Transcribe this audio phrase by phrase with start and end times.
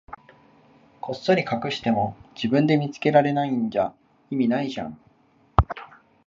[0.99, 3.93] こっそり隠しても、自分で見つけられないんじゃ
[4.31, 4.99] 意味ないじゃん。